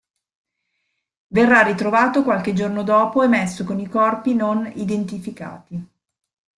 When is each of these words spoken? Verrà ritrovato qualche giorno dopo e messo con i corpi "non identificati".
Verrà 1.27 1.61
ritrovato 1.61 2.23
qualche 2.23 2.53
giorno 2.53 2.81
dopo 2.81 3.21
e 3.21 3.27
messo 3.27 3.63
con 3.63 3.79
i 3.79 3.87
corpi 3.87 4.33
"non 4.33 4.65
identificati". 4.77 5.87